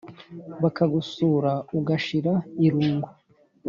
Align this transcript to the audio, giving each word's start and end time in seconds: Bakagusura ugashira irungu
Bakagusura 0.61 1.51
ugashira 1.77 2.33
irungu 2.65 3.09